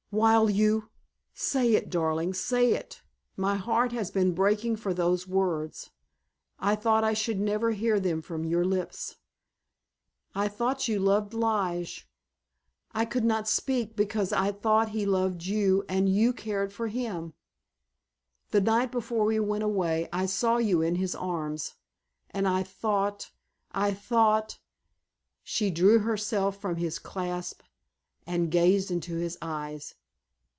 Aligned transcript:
"While 0.13 0.49
you—say 0.49 1.73
it, 1.73 1.89
darling, 1.89 2.33
say 2.33 2.73
it; 2.73 3.01
my 3.37 3.55
heart 3.55 3.93
has 3.93 4.11
been 4.11 4.33
breaking 4.35 4.75
for 4.75 4.93
those 4.93 5.25
words! 5.25 5.91
I 6.59 6.75
thought 6.75 7.05
I 7.05 7.13
should 7.13 7.39
never 7.39 7.71
hear 7.71 7.97
them 7.97 8.21
from 8.21 8.43
your 8.43 8.65
lips. 8.65 9.15
I 10.35 10.49
thought 10.49 10.89
you 10.89 10.99
loved 10.99 11.33
Lige. 11.33 12.09
I 12.91 13.05
could 13.05 13.23
not 13.23 13.47
speak 13.47 13.95
because 13.95 14.33
I 14.33 14.51
thought 14.51 14.89
he 14.89 15.05
loved 15.05 15.45
you 15.45 15.85
and 15.87 16.09
you 16.09 16.33
cared 16.33 16.73
for 16.73 16.89
him. 16.89 17.33
The 18.49 18.59
night 18.59 18.91
before 18.91 19.23
we 19.23 19.39
went 19.39 19.63
away 19.63 20.09
I 20.11 20.25
saw 20.25 20.57
you 20.57 20.81
in 20.81 20.95
his 20.95 21.15
arms, 21.15 21.75
and 22.31 22.49
I 22.49 22.63
thought—I 22.63 23.93
thought——" 23.93 24.59
She 25.41 25.71
drew 25.71 25.99
herself 25.99 26.59
from 26.59 26.75
his 26.75 26.99
clasp 26.99 27.61
and 28.27 28.51
gazed 28.51 28.91
into 28.91 29.15
his 29.15 29.37
eyes. 29.41 29.95